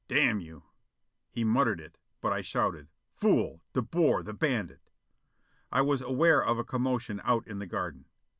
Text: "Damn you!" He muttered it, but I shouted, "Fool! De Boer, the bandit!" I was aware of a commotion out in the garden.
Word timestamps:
"Damn 0.07 0.39
you!" 0.39 0.63
He 1.29 1.43
muttered 1.43 1.79
it, 1.79 1.99
but 2.21 2.33
I 2.33 2.41
shouted, 2.41 2.87
"Fool! 3.13 3.61
De 3.73 3.83
Boer, 3.83 4.23
the 4.23 4.33
bandit!" 4.33 4.89
I 5.71 5.81
was 5.83 6.01
aware 6.01 6.43
of 6.43 6.57
a 6.57 6.63
commotion 6.63 7.21
out 7.23 7.45
in 7.45 7.59
the 7.59 7.67
garden. 7.67 8.05